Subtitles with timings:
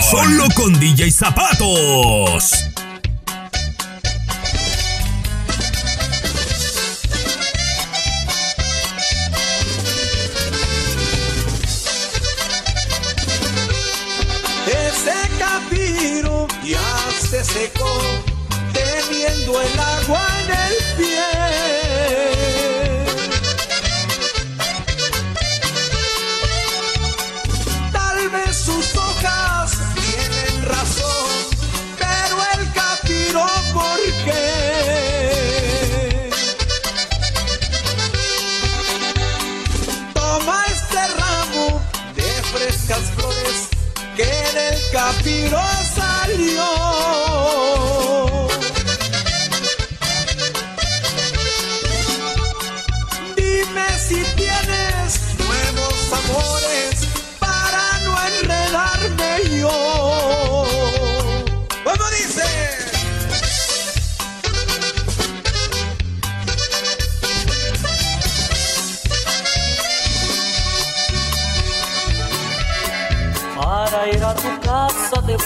[0.00, 2.67] Solo con DJ Zapatos.
[42.88, 43.68] blancas flores
[44.16, 45.60] que en el capiro
[45.94, 47.17] salió.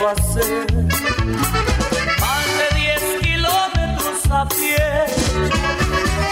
[0.00, 0.66] puedo hacer.
[2.20, 5.04] Más de 10 kilómetros a pie.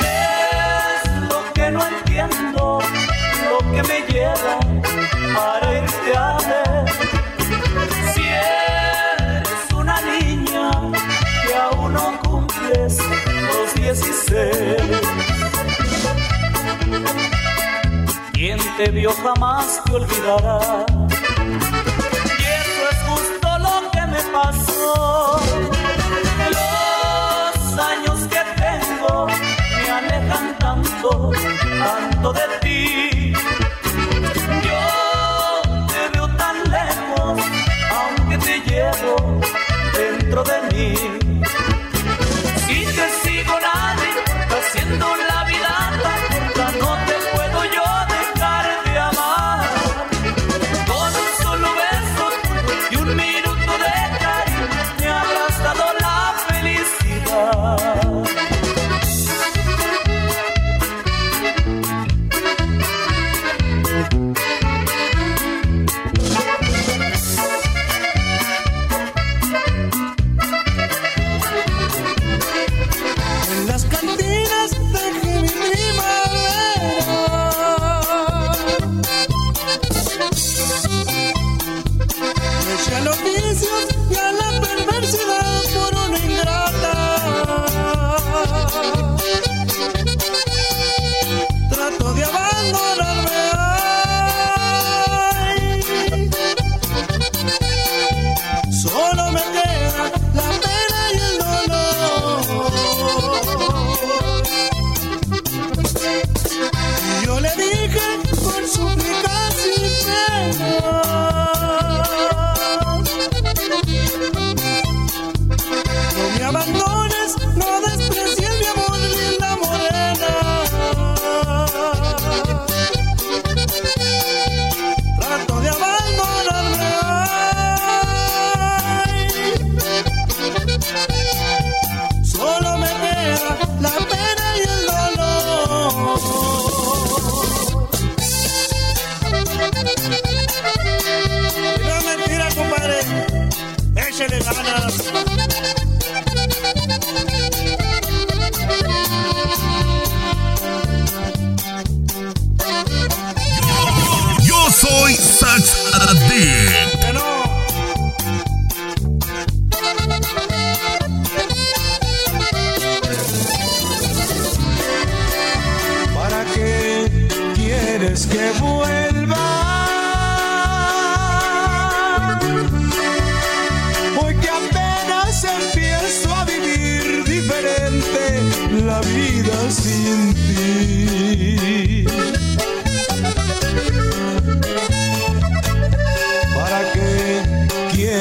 [0.00, 2.80] Es lo que no entiendo,
[3.50, 4.58] lo que me lleva
[5.34, 6.84] para irte a ver.
[8.14, 10.70] Si eres una niña
[11.46, 14.77] que aún no cumples los 16.
[18.33, 21.08] Quien te vio jamás te olvidará.
[24.39, 25.38] passou.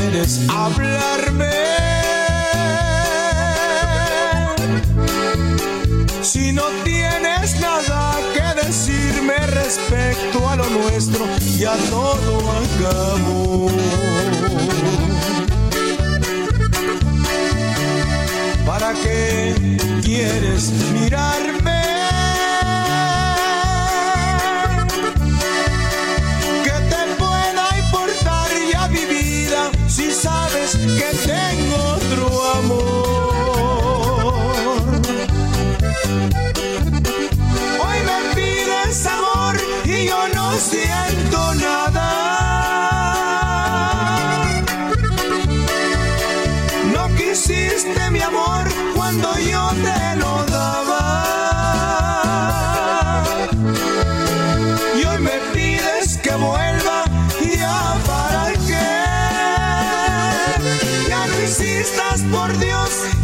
[0.10, 1.52] quieres hablarme.
[6.22, 11.26] Si no tienes nada que decirme respecto a lo nuestro,
[11.58, 13.70] ya todo acabó.
[18.66, 19.56] ¿Para qué
[20.04, 21.67] quieres mirarme?
[61.92, 63.17] estás por Dios.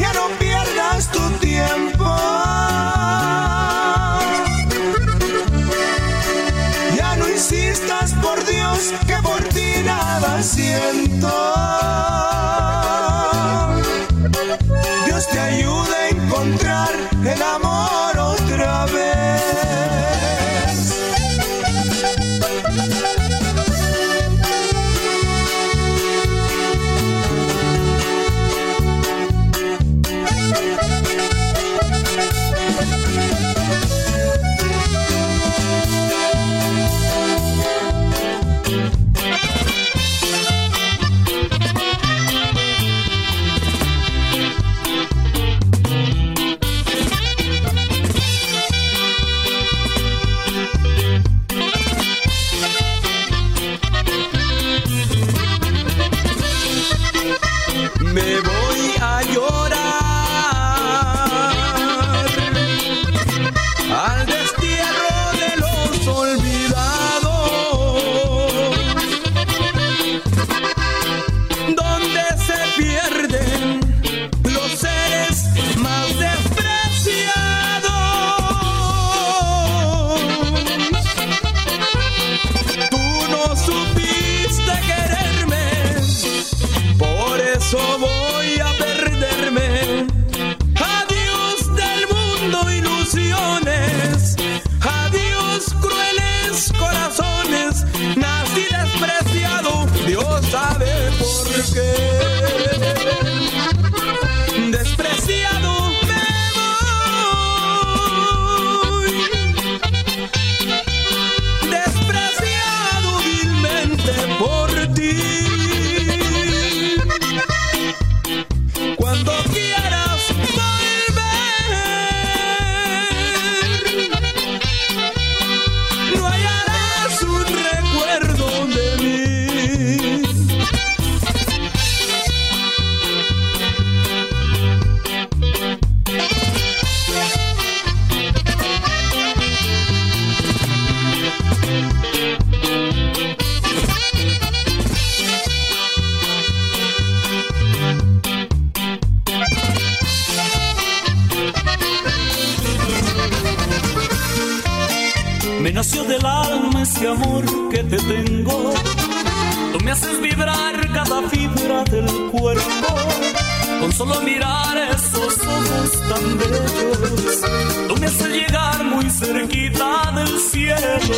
[163.84, 167.42] Con solo mirar esos ojos tan bellos,
[167.90, 171.18] tú me haces llegar muy cerquita del cielo.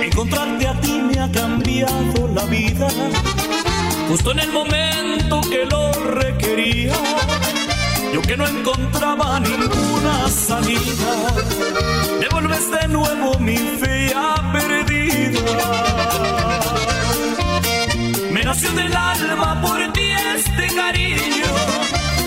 [0.00, 2.88] Encontrarte a ti me ha cambiado la vida,
[4.08, 6.94] justo en el momento que lo requería.
[8.14, 11.12] Yo que no encontraba ninguna salida,
[12.20, 14.14] devuelves de nuevo mi fe
[14.50, 15.93] perdida
[18.54, 21.50] nació del alma por ti este cariño,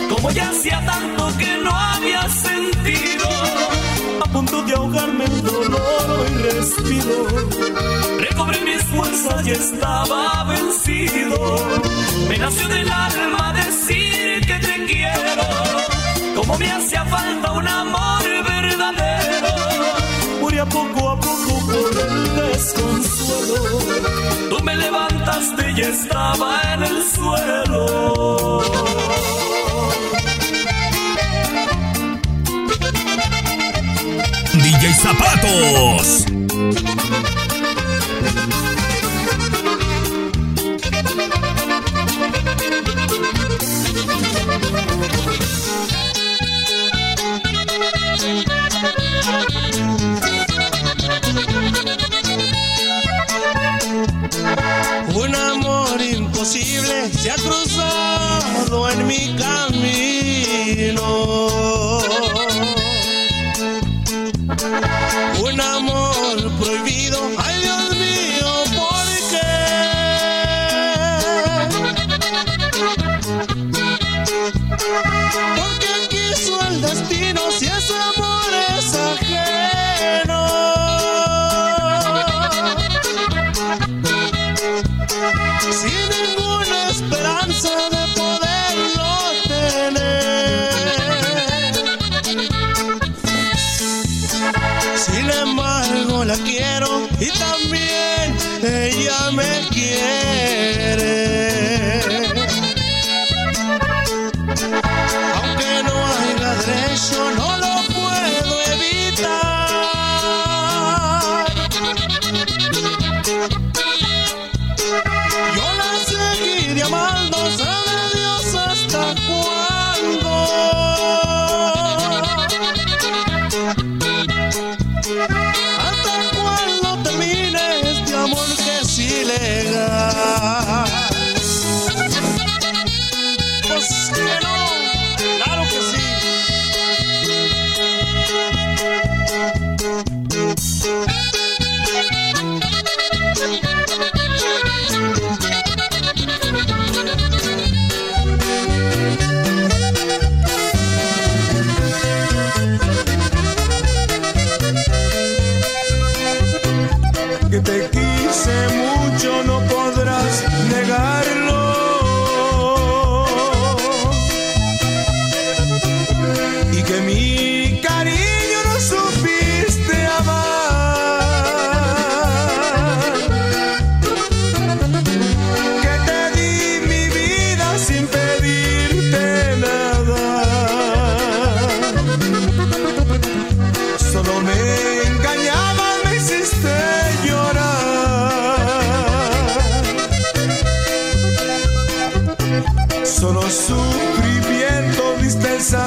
[0.10, 3.30] como ya hacía tanto que no había sentido,
[4.22, 7.28] a punto de ahogarme el dolor y respiro,
[8.20, 11.80] recobré mis fuerzas y estaba vencido,
[12.28, 15.48] me nació del alma decir que te quiero,
[16.36, 19.48] como me hacía falta un amor verdadero,
[20.42, 24.47] moría poco a poco por el desconsuelo
[25.38, 28.62] levantaste y estaba en el suelo.
[34.54, 36.26] DJ Zapatos.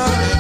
[0.01, 0.40] love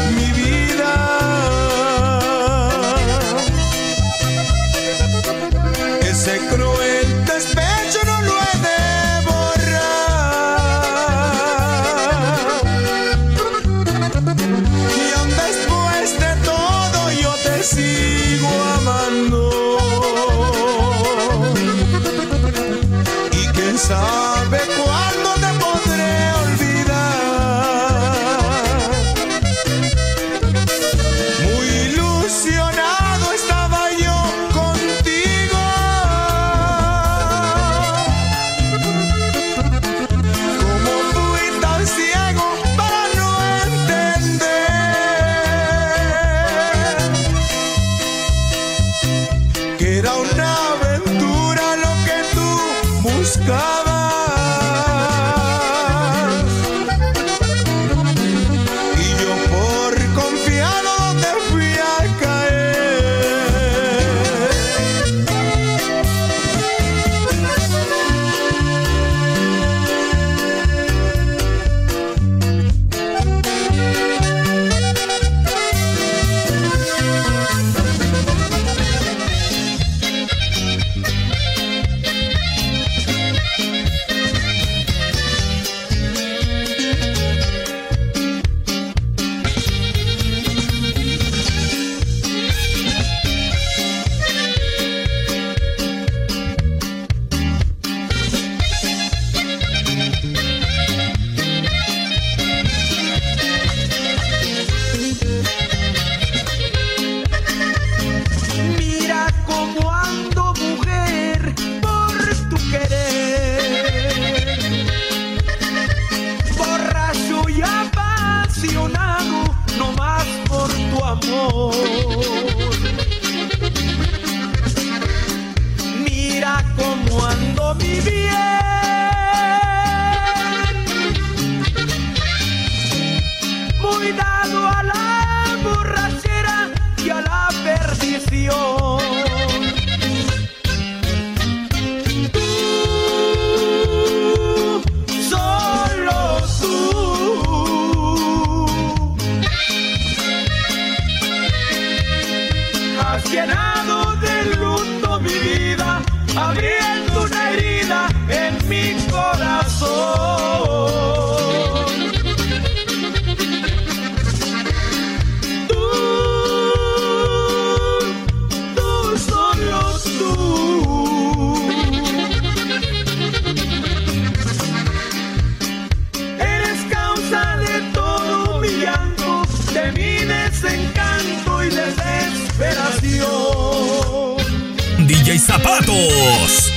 [185.82, 186.69] te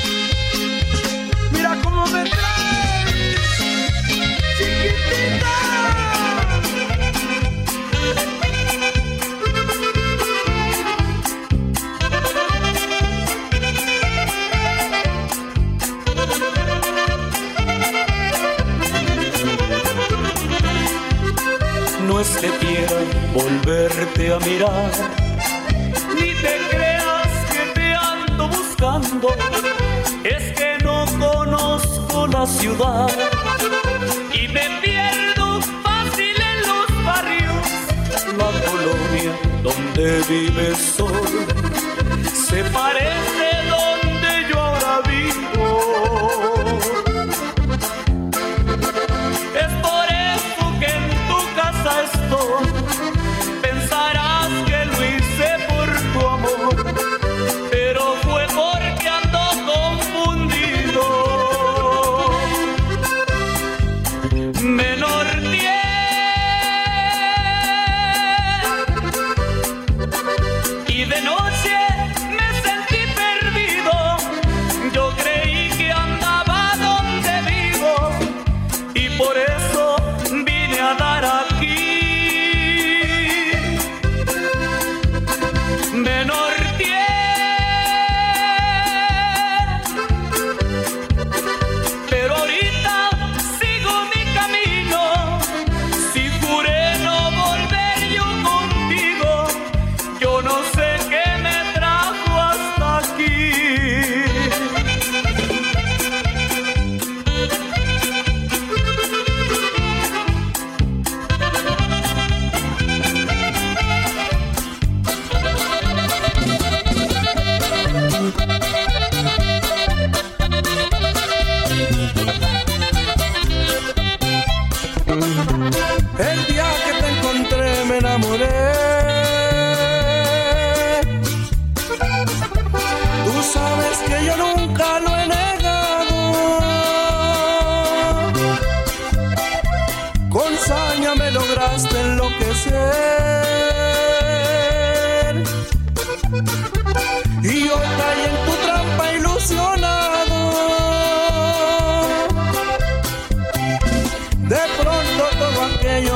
[42.54, 43.33] se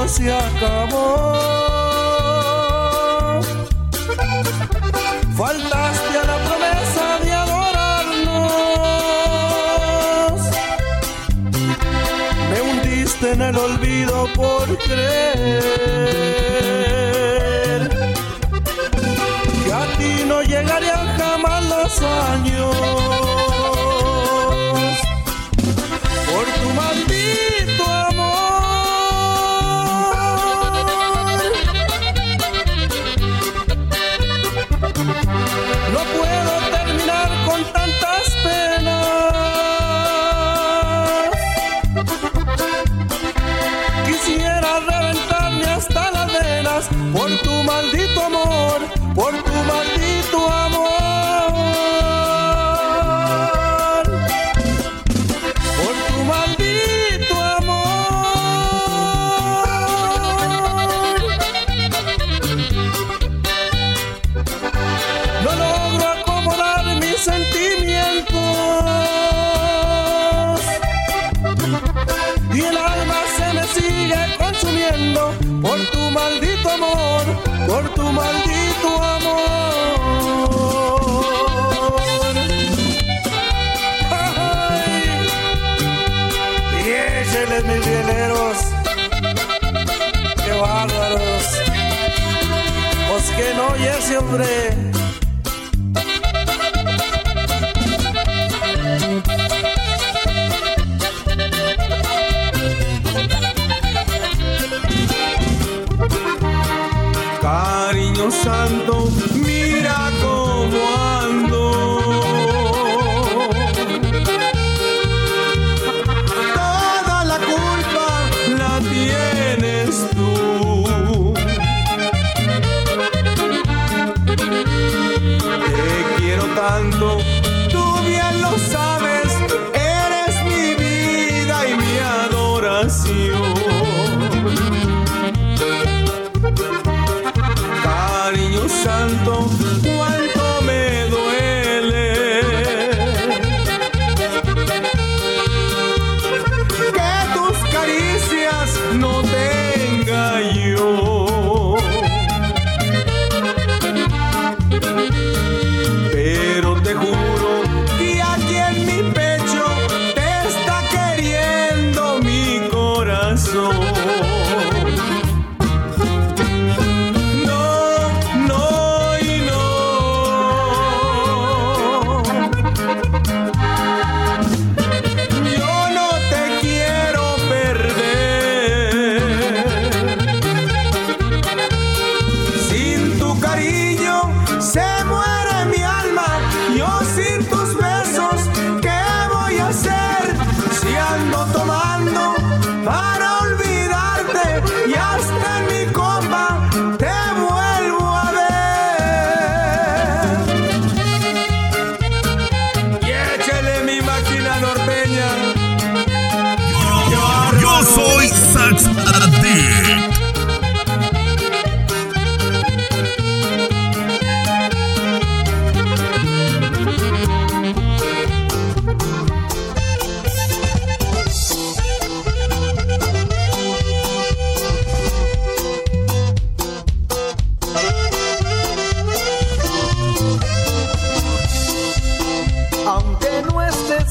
[0.08, 1.40] se acabó.
[5.36, 8.42] Faltaste a la promesa de adorarnos.
[12.50, 15.78] Me hundiste en el olvido por creer
[19.64, 23.27] que a ti no llegarían jamás los años.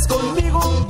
[0.06, 0.85] conmigo.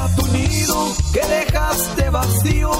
[0.00, 2.70] a tu nido que dejaste vacío